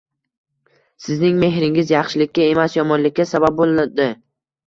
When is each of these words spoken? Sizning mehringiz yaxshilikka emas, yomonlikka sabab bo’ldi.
Sizning 1.07 1.35
mehringiz 1.43 1.91
yaxshilikka 1.95 2.47
emas, 2.55 2.77
yomonlikka 2.79 3.27
sabab 3.35 3.57
bo’ldi. 3.61 4.09